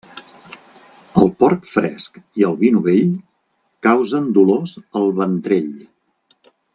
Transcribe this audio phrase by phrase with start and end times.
[1.23, 3.13] El porc fresc i el vi novell
[3.89, 5.71] causen dolors al ventrell.